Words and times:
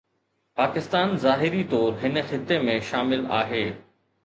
پاڪستان 0.59 1.13
ظاهري 1.25 1.61
طور 1.75 2.01
هن 2.05 2.19
خطي 2.33 2.59
۾ 2.73 2.81
شامل 2.91 3.31
آهي. 3.45 3.65